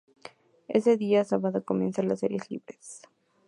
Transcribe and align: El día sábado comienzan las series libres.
El 0.67 0.97
día 0.97 1.23
sábado 1.23 1.63
comienzan 1.63 2.07
las 2.07 2.21
series 2.21 2.49
libres. 2.49 3.03